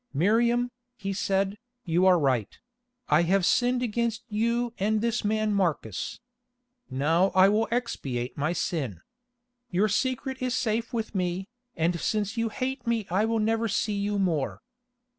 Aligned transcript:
"Miriam," 0.15 0.71
he 0.95 1.13
said, 1.13 1.59
"you 1.85 2.07
are 2.07 2.17
right; 2.17 2.57
I 3.07 3.21
have 3.21 3.45
sinned 3.45 3.83
against 3.83 4.23
you 4.29 4.73
and 4.79 4.99
this 4.99 5.23
man 5.23 5.53
Marcus. 5.53 6.19
Now 6.89 7.27
I 7.35 7.47
will 7.49 7.67
expiate 7.69 8.35
my 8.35 8.51
sin. 8.51 9.01
Your 9.69 9.87
secret 9.89 10.41
is 10.41 10.55
safe 10.57 10.91
with 10.91 11.13
me, 11.13 11.49
and 11.75 11.99
since 11.99 12.35
you 12.35 12.49
hate 12.49 12.87
me 12.87 13.05
I 13.11 13.25
will 13.25 13.37
never 13.37 13.67
see 13.67 13.93
you 13.93 14.17
more. 14.17 14.63